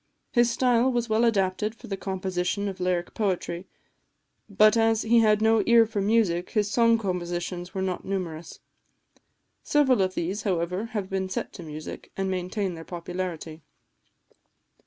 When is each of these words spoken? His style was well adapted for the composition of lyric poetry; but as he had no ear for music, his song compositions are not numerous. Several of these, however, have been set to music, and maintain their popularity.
His 0.31 0.49
style 0.49 0.91
was 0.91 1.09
well 1.09 1.23
adapted 1.23 1.75
for 1.75 1.85
the 1.85 1.95
composition 1.95 2.67
of 2.67 2.79
lyric 2.79 3.13
poetry; 3.13 3.67
but 4.49 4.75
as 4.75 5.03
he 5.03 5.19
had 5.19 5.43
no 5.43 5.61
ear 5.67 5.85
for 5.85 6.01
music, 6.01 6.49
his 6.49 6.71
song 6.71 6.97
compositions 6.97 7.69
are 7.75 7.83
not 7.83 8.03
numerous. 8.03 8.61
Several 9.61 10.01
of 10.01 10.15
these, 10.15 10.41
however, 10.41 10.85
have 10.97 11.07
been 11.07 11.29
set 11.29 11.53
to 11.53 11.61
music, 11.61 12.11
and 12.17 12.31
maintain 12.31 12.73
their 12.73 12.83
popularity. 12.83 13.61